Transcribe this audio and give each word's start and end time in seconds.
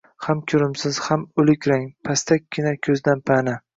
Ham 0.27 0.39
ko`rimsiz, 0.51 0.97
ham 1.09 1.27
o`lik 1.43 1.67
rang, 1.73 1.85
pastakkina, 2.09 2.73
ko`zdan 2.89 3.23
pana 3.33 3.55